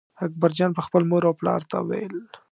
اکبرجان 0.25 0.71
به 0.75 0.81
خپل 0.87 1.03
مور 1.09 1.23
او 1.27 1.33
پلار 1.39 1.61
ته 1.69 1.77
ویل. 1.87 2.15